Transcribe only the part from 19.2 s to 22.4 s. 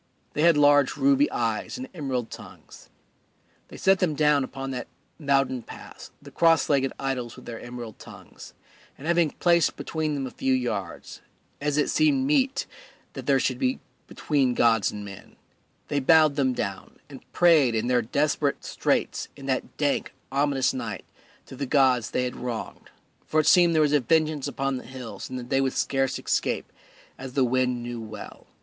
in that dank, ominous night to the gods they had